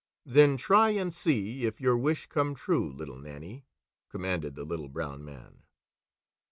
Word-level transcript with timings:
"Then 0.25 0.57
try 0.57 0.89
and 0.89 1.13
see 1.13 1.63
if 1.63 1.79
your 1.79 1.95
wish 1.95 2.25
come 2.25 2.55
true, 2.55 2.91
Little 2.91 3.19
Nannie," 3.19 3.67
commanded 4.09 4.55
the 4.55 4.63
Little 4.65 4.89
Brown 4.89 5.23
Man. 5.23 5.61